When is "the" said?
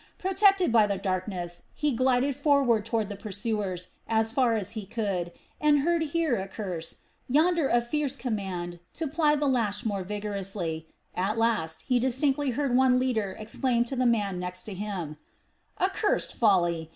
0.87-0.97, 3.07-3.15, 9.35-9.45, 13.95-14.07